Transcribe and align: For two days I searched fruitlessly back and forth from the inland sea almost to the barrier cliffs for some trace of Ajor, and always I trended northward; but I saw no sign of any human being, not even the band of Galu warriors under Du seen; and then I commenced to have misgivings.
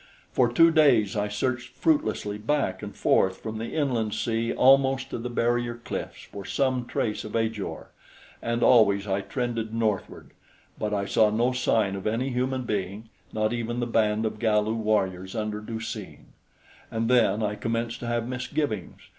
For 0.33 0.51
two 0.51 0.71
days 0.71 1.15
I 1.15 1.27
searched 1.27 1.73
fruitlessly 1.75 2.39
back 2.39 2.81
and 2.81 2.95
forth 2.95 3.37
from 3.39 3.59
the 3.59 3.75
inland 3.75 4.15
sea 4.15 4.51
almost 4.51 5.11
to 5.11 5.19
the 5.19 5.29
barrier 5.29 5.75
cliffs 5.75 6.23
for 6.23 6.43
some 6.43 6.87
trace 6.87 7.23
of 7.23 7.35
Ajor, 7.35 7.91
and 8.41 8.63
always 8.63 9.05
I 9.05 9.21
trended 9.21 9.75
northward; 9.75 10.31
but 10.79 10.91
I 10.91 11.05
saw 11.05 11.29
no 11.29 11.51
sign 11.51 11.95
of 11.95 12.07
any 12.07 12.29
human 12.31 12.63
being, 12.63 13.09
not 13.31 13.53
even 13.53 13.79
the 13.79 13.85
band 13.85 14.25
of 14.25 14.39
Galu 14.39 14.73
warriors 14.73 15.35
under 15.35 15.59
Du 15.61 15.79
seen; 15.79 16.33
and 16.89 17.07
then 17.07 17.43
I 17.43 17.53
commenced 17.53 17.99
to 17.99 18.07
have 18.07 18.27
misgivings. 18.27 19.01